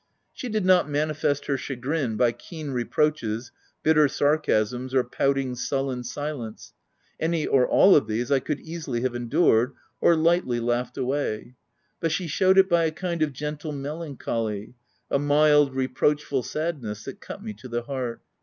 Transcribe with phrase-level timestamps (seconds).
[0.33, 3.51] She did not manifest her chagrin by keen reproaches,
[3.83, 6.73] bitter sarcasms, or pouting sullen silence—
[7.19, 11.53] any or all of these I could easily have en dured, or lightly laughed away;
[11.99, 14.73] but she showed it by a kind of gentle melancholy,
[15.11, 18.21] a mild, re proachful sadness that cut me to the heart.